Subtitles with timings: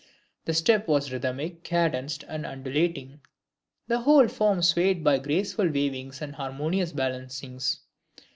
[0.45, 3.21] The step was rhythmic, cadenced, and undulating;
[3.87, 7.81] the whole form swayed by graceful wavings and harmonious balancings.